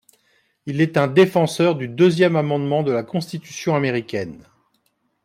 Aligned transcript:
Il 0.65 0.81
est 0.81 0.97
un 0.97 1.05
défenseur 1.05 1.75
du 1.75 1.87
deuxième 1.87 2.35
amendement 2.35 2.81
de 2.81 2.91
la 2.91 3.03
Constitution 3.03 3.75
américaine. 3.75 4.47